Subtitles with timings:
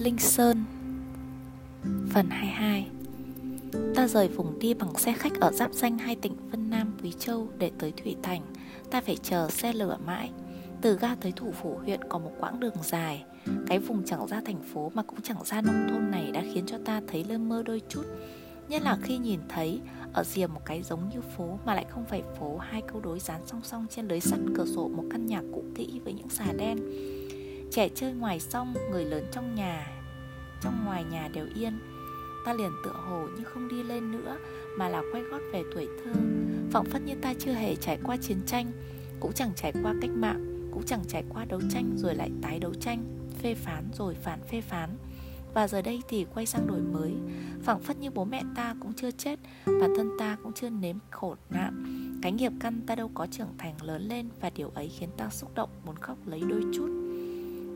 [0.00, 0.64] Linh Sơn.
[2.10, 2.86] Phần 22
[3.94, 7.12] Ta rời vùng đi bằng xe khách ở giáp danh hai tỉnh Vân Nam, Quý
[7.18, 8.42] Châu để tới Thủy Thành.
[8.90, 10.30] Ta phải chờ xe lửa mãi.
[10.80, 13.24] Từ ga tới thủ phủ huyện có một quãng đường dài.
[13.66, 16.64] Cái vùng chẳng ra thành phố mà cũng chẳng ra nông thôn này đã khiến
[16.66, 18.04] cho ta thấy lơ mơ đôi chút.
[18.68, 19.80] Nhất là khi nhìn thấy,
[20.12, 23.20] ở rìa một cái giống như phố mà lại không phải phố Hai câu đối
[23.20, 26.28] dán song song trên lưới sắt cửa sổ một căn nhà cũ kỹ với những
[26.28, 26.78] xà đen.
[27.70, 29.86] Trẻ chơi ngoài sông, người lớn trong nhà.
[30.62, 31.78] Trong ngoài nhà đều yên.
[32.44, 34.36] Ta liền tựa hồ như không đi lên nữa
[34.78, 36.12] Mà là quay gót về tuổi thơ.
[36.70, 38.72] Phỏng phất như ta chưa hề trải qua chiến tranh
[39.20, 42.58] Cũng chẳng trải qua cách mạng Cũng chẳng trải qua đấu tranh rồi lại tái
[42.58, 43.04] đấu tranh
[43.42, 44.90] Phê phán rồi phản phê phán.
[45.54, 47.14] Và giờ đây thì quay sang đổi mới
[47.62, 50.96] phảng phất như bố mẹ ta cũng chưa chết Bản thân ta cũng chưa nếm
[51.10, 51.84] khổ nạn.
[52.22, 55.30] Cái nghiệp căn ta đâu có trưởng thành lớn lên Và điều ấy khiến ta
[55.30, 57.09] xúc động muốn khóc lấy đôi chút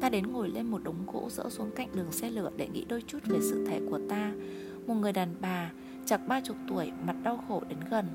[0.01, 2.85] Ta đến ngồi lên một đống gỗ dỡ xuống cạnh đường xe lửa để nghĩ
[2.85, 4.33] đôi chút về sự thể của ta.
[4.87, 5.71] Một người đàn bà,
[6.07, 8.07] chặt ba chục tuổi, mặt đau khổ đến gần.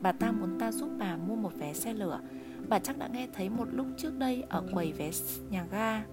[0.00, 2.20] Bà ta muốn ta giúp bà mua một vé xe lửa.
[2.68, 5.10] Bà chắc đã nghe thấy một lúc trước đây ở quầy vé
[5.50, 6.04] nhà ga.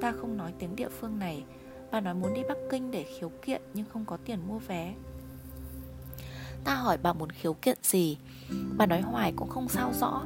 [0.00, 1.44] Ta không nói tiếng địa phương này.
[1.90, 4.94] Bà nói muốn đi Bắc Kinh để khiếu kiện nhưng không có tiền mua vé.
[6.64, 8.18] Ta hỏi bà muốn khiếu kiện gì.
[8.76, 10.22] Bà nói hoài cũng không sao rõ.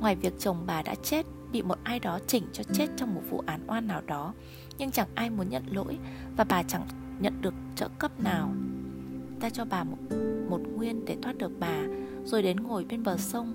[0.00, 3.22] Ngoài việc chồng bà đã chết bị một ai đó chỉnh cho chết trong một
[3.30, 4.34] vụ án oan nào đó
[4.78, 5.98] nhưng chẳng ai muốn nhận lỗi
[6.36, 6.86] và bà chẳng
[7.20, 8.54] nhận được trợ cấp nào.
[9.40, 9.96] Ta cho bà một,
[10.48, 11.82] một nguyên để thoát được bà
[12.24, 13.54] rồi đến ngồi bên bờ sông.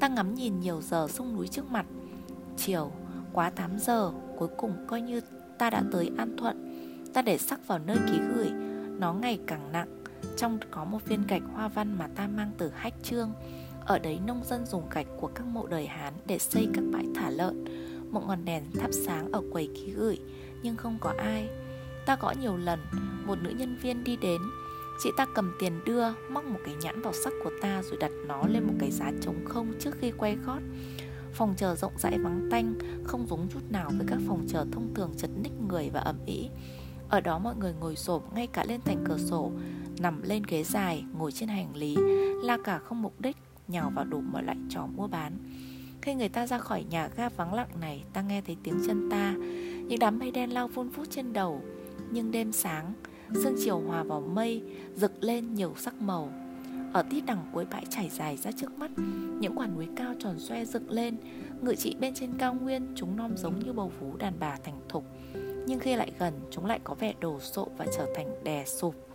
[0.00, 1.86] Ta ngắm nhìn nhiều giờ sông núi trước mặt.
[2.56, 2.92] Chiều
[3.32, 5.20] quá 8 giờ cuối cùng coi như
[5.58, 6.56] ta đã tới an thuận.
[7.14, 8.50] Ta để sắc vào nơi ký gửi
[8.98, 10.04] nó ngày càng nặng.
[10.36, 13.32] Trong có một viên gạch hoa văn mà ta mang từ hách trương
[13.86, 17.04] ở đấy nông dân dùng gạch của các mộ đời Hán để xây các bãi
[17.14, 17.64] thả lợn
[18.10, 20.18] Một ngọn đèn thắp sáng ở quầy ký gửi
[20.62, 21.48] Nhưng không có ai.
[22.06, 22.80] Ta gõ nhiều lần
[23.26, 24.40] Một nữ nhân viên đi đến.
[25.02, 28.10] Chị ta cầm tiền đưa Móc một cái nhãn vào sắc của ta Rồi đặt
[28.26, 30.60] nó lên một cái giá trống không trước khi quay gót.
[31.32, 32.74] Phòng chờ rộng rãi vắng tanh
[33.04, 36.16] Không giống chút nào với các phòng chờ thông thường chật ních người và ẩm
[36.26, 36.48] ý.
[37.08, 39.50] Ở đó mọi người ngồi xổm ngay cả lên thành cửa sổ
[39.98, 41.96] Nằm lên ghế dài, ngồi trên hành lý
[42.42, 43.36] La cả không mục đích
[43.68, 45.32] nhào vào đủ mọi loại trò mua bán.
[46.02, 49.10] Khi người ta ra khỏi nhà ga vắng lặng này, ta nghe thấy tiếng chân
[49.10, 49.32] ta,
[49.88, 51.62] những đám mây đen lao vun vút trên đầu.
[52.10, 52.92] Nhưng đêm sáng,
[53.34, 54.62] sương chiều hòa vào mây,
[54.94, 56.32] rực lên nhiều sắc màu.
[56.92, 58.90] Ở tít đằng cuối bãi trải dài ra trước mắt,
[59.40, 61.16] những quả núi cao tròn xoe dựng lên.
[61.62, 64.80] Ngự trị bên trên cao nguyên, chúng non giống như bầu vú đàn bà thành
[64.88, 65.04] thục.
[65.66, 69.05] Nhưng khi lại gần, chúng lại có vẻ đồ sộ và trở thành đè sụp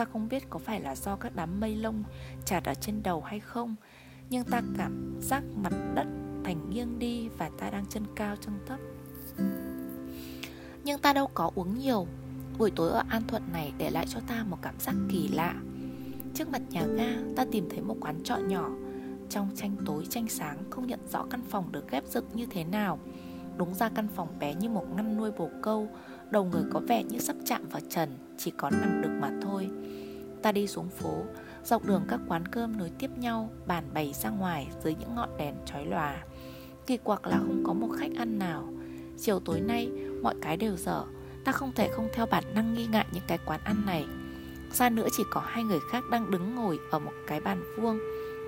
[0.00, 2.04] ta không biết có phải là do các đám mây lông
[2.44, 3.76] chạt ở trên đầu hay không,
[4.30, 6.06] nhưng ta cảm giác mặt đất
[6.44, 8.78] thành nghiêng đi và ta đang chân cao, chân thấp.
[10.84, 12.06] Nhưng ta đâu có uống nhiều.
[12.58, 15.54] Buổi tối ở an thuận này để lại cho ta một cảm giác kỳ lạ.
[16.34, 18.70] Trước mặt nhà ga, ta tìm thấy một quán trọ nhỏ.
[19.30, 22.64] Trong tranh tối, tranh sáng, không nhận rõ căn phòng được ghép dựng như thế
[22.64, 22.98] nào.
[23.56, 25.88] Đúng ra căn phòng bé như một ngăn nuôi bồ câu,
[26.30, 29.70] đầu người có vẻ như sắp chạm vào trần chỉ có nằm được mà thôi.
[30.42, 31.24] Ta đi xuống phố,
[31.64, 35.36] Dọc đường các quán cơm nối tiếp nhau, Bàn bày ra ngoài dưới những ngọn
[35.38, 36.16] đèn chói lòa.
[36.86, 38.68] Kỳ quặc là không có một khách ăn nào.
[39.18, 39.90] Chiều tối nay,
[40.22, 41.04] mọi cái đều dở.
[41.44, 44.06] Ta không thể không theo bản năng nghi ngại những cái quán ăn này.
[44.72, 47.98] Xa nữa chỉ có hai người khác đang đứng ngồi ở một cái bàn vuông.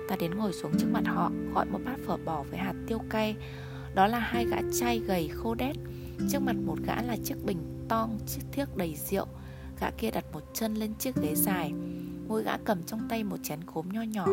[0.09, 2.99] Ta đến ngồi xuống trước mặt họ, Gọi một bát phở bò với hạt tiêu
[3.09, 3.35] cay.
[3.95, 5.75] Đó là hai gã trai gầy khô đét.
[6.29, 9.27] Trước mặt một gã là chiếc bình tong, Chiếc thiếc đầy rượu.
[9.83, 11.73] Gã kia đặt một chân lên chiếc ghế dài.
[12.27, 14.25] Mỗi gã cầm trong tay một chén cốm nho nhỏ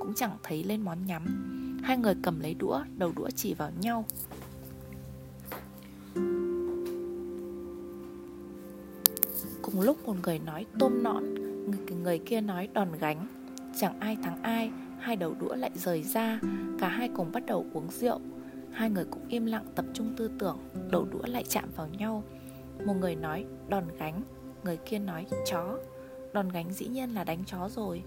[0.00, 1.24] Cũng chẳng thấy lên món nhắm.
[1.84, 4.04] Hai người cầm lấy đũa Đầu đũa chỉ vào nhau.
[9.62, 13.26] Cùng lúc một người nói tôm nõn Người, người kia nói đòn gánh.
[13.80, 14.70] Chẳng ai thắng ai
[15.00, 16.40] Hai đầu đũa lại rời ra
[16.78, 18.20] Cả hai cùng bắt đầu uống rượu.
[18.72, 20.58] Hai người cũng im lặng tập trung tư tưởng
[20.90, 22.24] Đầu đũa lại chạm vào nhau.
[22.86, 24.22] Một người nói đòn gánh
[24.64, 25.78] Người kia nói, chó,
[26.32, 28.02] Đòn gánh dĩ nhiên là đánh chó rồi.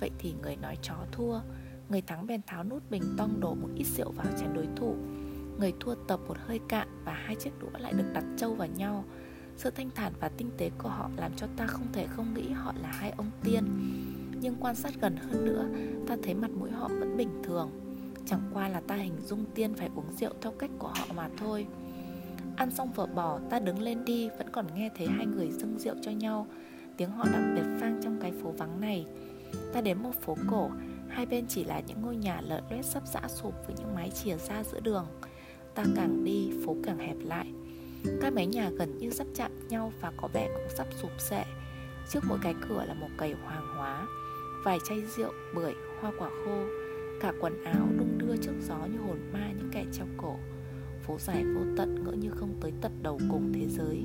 [0.00, 1.40] Vậy thì người nói, chó thua.
[1.88, 4.96] Người thắng bèn tháo nút bình tông đổ một ít rượu vào chén đối thủ.
[5.58, 8.68] Người thua tập một hơi cạn Và hai chiếc đũa lại được đặt trâu vào
[8.68, 9.04] nhau.
[9.56, 12.50] Sự thanh thản và tinh tế của họ Làm cho ta không thể không nghĩ
[12.50, 13.64] họ là hai ông tiên.
[14.40, 15.68] Nhưng quan sát gần hơn nữa,
[16.10, 17.70] Ta thấy mặt mũi họ vẫn bình thường.
[18.26, 21.28] Chẳng qua là ta hình dung tiên phải uống rượu theo cách của họ mà
[21.36, 21.66] thôi.
[22.60, 25.78] Ăn xong phở bò ta đứng lên đi Vẫn còn nghe thấy hai người dâng
[25.78, 26.46] rượu cho nhau.
[26.96, 29.06] Tiếng họ đặc biệt vang trong cái phố vắng này.
[29.72, 30.70] Ta đến một phố cổ
[31.08, 34.10] Hai bên chỉ là những ngôi nhà lợn loét sắp rã sụp với những mái
[34.10, 35.06] chìa ra giữa đường.
[35.74, 37.52] Ta càng đi, phố càng hẹp lại.
[38.20, 41.44] Các mái nhà gần như sắp chạm nhau và có vẻ cũng sắp sụp sệ.
[42.10, 44.06] Trước mỗi cái cửa là một cầy hoàng hóa
[44.64, 46.64] Vài chai rượu, bưởi, hoa quả khô.
[47.20, 50.36] Cả quần áo đung đưa trước gió như hồn ma những kẻ treo cổ.
[51.10, 54.04] Phố dài vô tận ngỡ như không tới tận đầu cùng thế giới.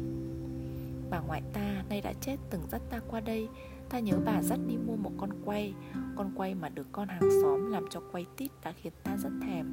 [1.09, 3.47] Bà ngoại ta nay đã chết từng dắt ta qua đây.
[3.89, 5.73] Ta nhớ bà dắt đi mua một con quay.
[6.15, 9.29] Con quay mà được con hàng xóm làm cho quay tít đã khiến ta rất
[9.41, 9.65] thèm.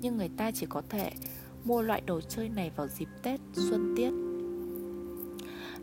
[0.00, 1.10] Nhưng người ta chỉ có thể
[1.64, 4.10] mua loại đồ chơi này vào dịp Tết, Xuân Tiết.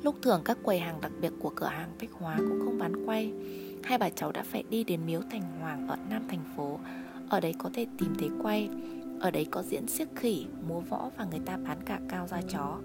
[0.03, 3.05] Lúc thường các quầy hàng đặc biệt của cửa hàng bách hóa cũng không bán
[3.05, 3.33] quay.
[3.83, 6.79] Hai bà cháu đã phải đi đến miếu Thành Hoàng ở Nam thành phố.
[7.33, 8.69] Ở đấy có thể tìm thấy quay
[9.19, 12.41] Ở đấy có diễn xiếc khỉ, múa võ và người ta bán cả cao da
[12.49, 12.79] chó.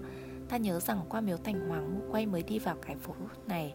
[0.49, 3.13] Ta nhớ rằng qua miếu Thành Hoàng mua quay mới đi vào cái phố
[3.47, 3.73] này.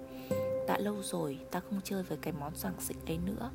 [0.69, 3.51] Đã lâu rồi ta không chơi với cái món xoàng xịn ấy nữa.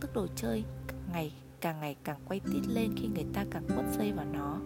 [0.00, 0.64] Tức đồ chơi
[1.12, 4.58] ngày càng ngày càng quay tít lên khi người ta càng quất dây vào nó.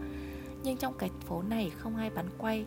[0.63, 2.67] Nhưng trong cái phố này không ai bán quay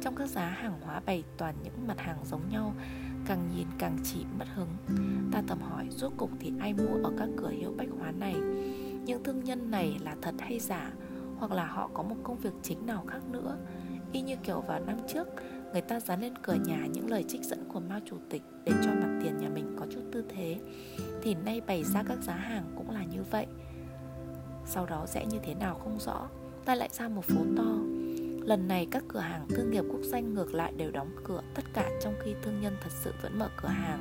[0.00, 2.74] Trong các giá hàng hóa bày toàn những mặt hàng giống nhau
[3.26, 4.68] Càng nhìn càng chỉ mất hứng.
[5.32, 8.34] Ta tầm hỏi, rốt cục thì ai mua ở các cửa hiệu bách hóa này?
[9.04, 10.92] Những thương nhân này là thật hay giả?
[11.36, 13.56] Hoặc là họ có một công việc chính nào khác nữa?
[14.12, 15.28] Y như kiểu vào năm trước,
[15.72, 18.72] Người ta dán lên cửa nhà những lời trích dẫn của Mao Chủ tịch Để
[18.84, 20.60] cho mặt tiền nhà mình có chút tư thế.
[21.22, 23.46] Thì nay bày ra các giá hàng cũng là như vậy.
[24.66, 26.28] Sau đó sẽ như thế nào không rõ,
[26.64, 28.01] Ta lại ra một phố to.
[28.44, 31.62] Lần này các cửa hàng thương nghiệp quốc doanh ngược lại đều đóng cửa, Tất
[31.74, 33.98] cả trong khi thương nhân thật sự vẫn mở cửa hàng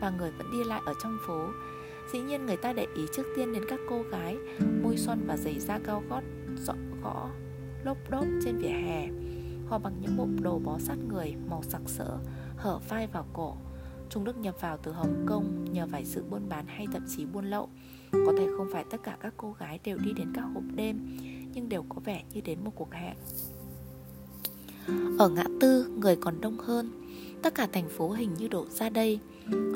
[0.00, 1.46] Và người vẫn đi lại ở trong phố.
[2.12, 4.36] Dĩ nhiên người ta để ý trước tiên đến các cô gái,
[4.82, 6.22] Môi son và giày da cao gót,
[6.56, 7.30] dọn gõ,
[7.84, 9.08] lốp đốp trên vỉa hè.
[9.68, 12.18] Họ bằng những bộ đồ bó sát người, Màu sặc sỡ,
[12.56, 13.56] Hở vai vào cổ.
[14.10, 17.24] Chúng được nhập vào từ Hồng Kông Nhờ phải sự buôn bán hay thậm chí
[17.24, 17.68] buôn lậu.
[18.12, 21.18] Có thể không phải tất cả các cô gái đều đi đến các hộp đêm,
[21.52, 23.16] Nhưng đều có vẻ như đến một cuộc hẹn.
[25.18, 26.90] Ở ngã tư, người còn đông hơn.
[27.42, 29.18] Tất cả thành phố hình như đổ ra đây.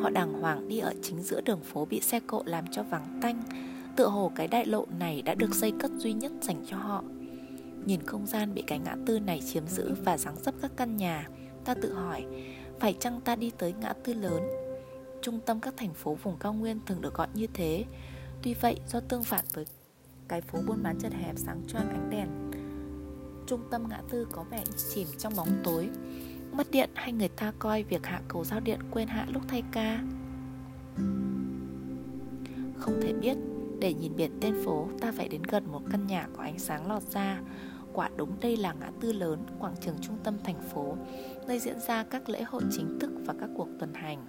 [0.02, 3.18] Họ đàng hoàng đi ở chính giữa đường phố bị xe cộ làm cho vắng
[3.22, 3.42] tanh.
[3.96, 7.04] Tựa hồ cái đại lộ này đã được xây cất duy nhất dành cho họ.
[7.84, 10.96] Nhìn không gian bị cái ngã tư này chiếm giữ và dáng dấp các căn
[10.96, 11.28] nhà,
[11.64, 12.26] Ta tự hỏi,
[12.80, 14.42] Phải chăng ta đi tới ngã tư lớn?
[15.22, 17.84] Trung tâm các thành phố vùng cao nguyên thường được gọi như thế.
[18.42, 19.66] Tuy vậy, do tương phản với
[20.28, 22.28] cái phố buôn bán chật hẹp sáng choang ánh đèn
[23.48, 24.64] Trung tâm ngã tư có vẻ
[24.94, 25.90] chìm trong bóng tối
[26.52, 29.62] Mất điện hay người ta coi việc hạ cầu giao điện quên hạ lúc thay
[29.72, 30.00] ca
[32.76, 33.36] Không thể biết
[33.80, 36.88] Để nhìn biệt tên phố ta phải đến gần một căn nhà có ánh sáng
[36.88, 37.40] lọt ra
[37.98, 40.96] quả đúng đây là ngã tư lớn, quảng trường trung tâm thành phố,
[41.46, 44.26] nơi diễn ra các lễ hội chính thức và các cuộc tuần hành.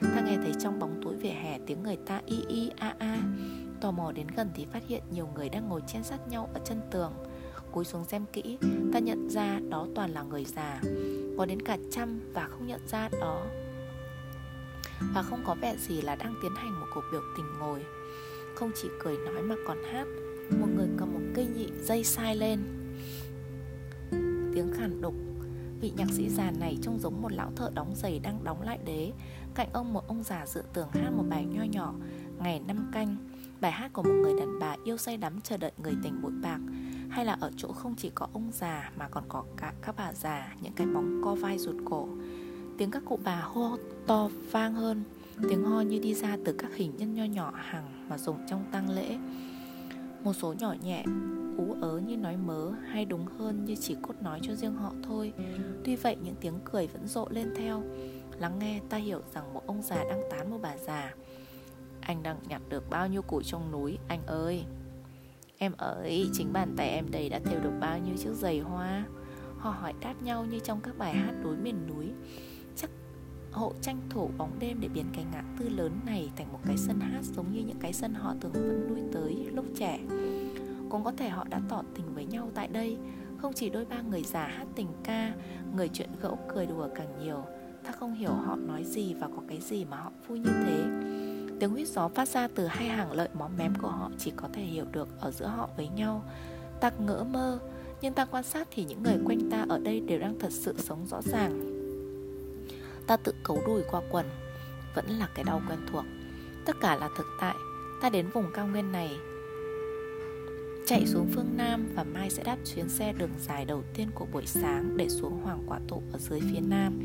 [0.00, 3.22] Ta nghe thấy trong bóng tối vỉa hè tiếng người ta y y a a.
[3.80, 6.60] Tò mò đến gần thì phát hiện nhiều người đang ngồi chen sát nhau ở
[6.64, 7.12] chân tường.
[7.72, 8.58] Cúi xuống xem kỹ,
[8.92, 10.80] ta nhận ra đó toàn là người già,
[11.38, 13.46] có đến cả trăm và không nhận ra đó.
[15.14, 17.84] Và không có vẻ gì là đang tiến hành một cuộc biểu tình ngồi.
[18.54, 20.06] Không chỉ cười nói mà còn hát
[20.60, 22.60] một người cầm một cây nhị dây sai lên.
[24.54, 25.14] Tiếng khàn đục
[25.80, 28.78] Vị nhạc sĩ già này trông giống một lão thợ đóng giày đang đóng lại
[28.84, 29.12] đế
[29.54, 31.94] Cạnh ông một ông già dựa tường hát một bài nho nhỏ
[32.38, 33.16] Ngày năm canh.
[33.60, 36.32] Bài hát của một người đàn bà yêu say đắm chờ đợi người tình bụi
[36.42, 36.58] bạc
[37.12, 40.12] hay là ở chỗ không chỉ có ông già mà còn có cả các bà
[40.12, 42.08] già, Những cái bóng co vai rụt cổ.
[42.78, 43.76] Tiếng các cụ bà hô
[44.06, 45.04] to vang hơn,
[45.48, 48.64] Tiếng ho như đi ra từ các hình nhân nho nhỏ hàng mà dùng trong
[48.72, 49.18] tang lễ.
[50.24, 51.04] Một số nhỏ nhẹ,
[51.58, 54.92] ú ớ như nói mớ hay đúng hơn như chỉ cốt nói cho riêng họ
[55.02, 55.32] thôi.
[55.84, 57.82] Tuy vậy, những tiếng cười vẫn rộ lên theo.
[58.38, 61.14] Lắng nghe ta hiểu rằng một ông già đang tán một bà già.
[62.00, 64.64] Anh đang nhặt được bao nhiêu củi trong núi, anh ơi!
[65.62, 69.04] Em ơi, chính bàn tay em đây đã thêu được bao nhiêu chiếc giày hoa?
[69.58, 72.06] Họ hỏi đáp nhau như trong các bài hát đối miền núi.
[72.76, 72.90] Chắc
[73.52, 76.76] hộ tranh thủ bóng đêm để biến cái ngã tư lớn này thành một cái
[76.76, 79.98] sân hát giống như những cái sân họ thường vẫn nuôi tới lúc trẻ.
[80.90, 82.98] Cũng có thể họ đã tỏ tình với nhau tại đây.
[83.36, 85.32] Không chỉ đôi ba người già hát tình ca,
[85.76, 87.44] Người chuyện gẫu cười đùa càng nhiều.
[87.84, 90.84] Ta không hiểu họ nói gì và có cái gì mà họ vui như thế.
[91.62, 94.48] Tiếng huyết gió phát ra từ hai hàng lợi móm mém của họ Chỉ có
[94.52, 96.24] thể hiểu được ở giữa họ với nhau.
[96.80, 97.58] Ta ngỡ mơ,
[98.00, 100.74] Nhưng ta quan sát thì những người quanh ta ở đây đều đang thật sự
[100.78, 101.60] sống rõ ràng.
[103.06, 104.26] Ta tự cấu đùi qua quần,
[104.94, 106.04] Vẫn là cái đau quen thuộc.
[106.66, 107.54] Tất cả là thực tại,
[108.02, 109.16] Ta đến vùng cao nguyên này.
[110.86, 114.26] Chạy xuống phương Nam và mai sẽ đáp chuyến xe đường dài đầu tiên của
[114.32, 117.00] buổi sáng để xuống Hoàng Quả Tụ ở dưới phía Nam.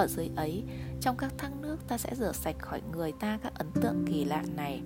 [0.00, 0.64] Ở dưới ấy,
[1.00, 4.24] trong các thác nước ta sẽ rửa sạch khỏi người ta các ấn tượng kỳ
[4.24, 4.82] lạ này.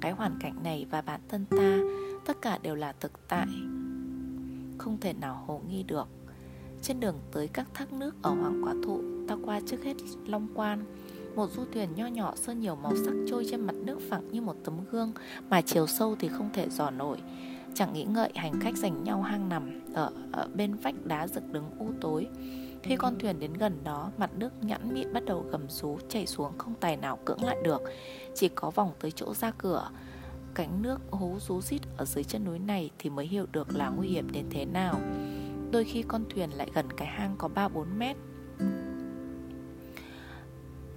[0.00, 1.78] Cái hoàn cảnh này và bản thân ta,
[2.26, 3.46] tất cả đều là thực tại.
[4.78, 6.08] Không thể nào hồ nghi được.
[6.82, 9.94] Trên đường tới các thác nước ở Hoàng Quả Thụ Ta qua trước hết
[10.26, 10.84] Long Quan
[11.36, 14.40] Một du thuyền nho nhỏ sơn nhiều màu sắc trôi trên mặt nước phẳng như
[14.40, 15.12] một tấm gương
[15.48, 17.18] Mà chiều sâu thì không thể dò nổi
[17.74, 21.52] Chẳng nghĩ ngợi hành khách dành nhau hang nằm ở, ở bên vách đá rực
[21.52, 22.26] đứng u tối
[22.88, 26.26] khi con thuyền đến gần đó, mặt nước nhẵn mịn bắt đầu gầm rú chảy
[26.26, 27.82] xuống không tài nào cưỡng lại được.
[28.34, 29.90] Chỉ có vòng tới chỗ ra cửa,
[30.54, 33.88] cánh nước hú rú rít ở dưới chân núi này thì mới hiểu được là
[33.88, 35.00] nguy hiểm đến thế nào.
[35.70, 38.16] Đôi khi con thuyền lại gần cái hang có 3-4 mét.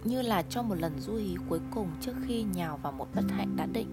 [0.04, 3.24] Như là cho một lần du hí cuối cùng trước khi nhào vào một bất
[3.30, 3.88] hạnh đã định.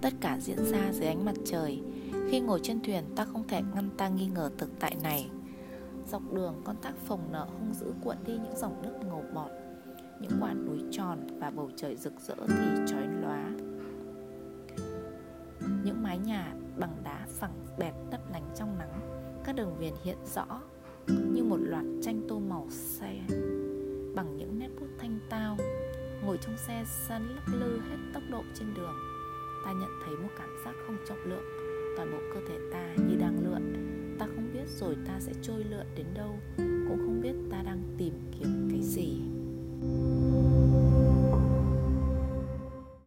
[0.00, 1.82] Tất cả diễn ra dưới ánh mặt trời.
[2.30, 5.30] Khi ngồi trên thuyền ta không thể ngăn ta nghi ngờ thực tại này.
[6.06, 9.50] Dọc đường con thác phồng nở hung dữ cuộn đi những dòng nước ngầu bọt,
[10.20, 13.50] Những quả núi tròn và bầu trời rực rỡ thì chói lóa.
[15.84, 19.00] Những mái nhà bằng đá phẳng bẹt đắp lành trong nắng,
[19.44, 20.46] Các đường viền hiện rõ
[21.06, 23.20] như một loạt tranh tô màu xe.
[24.14, 25.56] Bằng những nét bút thanh tao,
[26.24, 28.94] Ngồi trong xe săn lắc lư hết tốc độ trên đường,
[29.64, 31.44] Ta nhận thấy một cảm giác không trọng lượng,
[31.96, 35.64] Toàn bộ cơ thể ta như đang lượn ta không biết rồi ta sẽ trôi
[35.64, 39.20] lượn đến đâu, cũng không biết ta đang tìm kiếm cái gì.
[39.82, 40.21] thank you